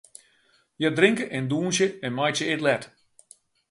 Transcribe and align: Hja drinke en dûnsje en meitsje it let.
Hja 0.77 0.89
drinke 0.97 1.25
en 1.37 1.45
dûnsje 1.51 1.87
en 2.05 2.11
meitsje 2.17 2.45
it 2.53 2.61
let. 2.67 2.83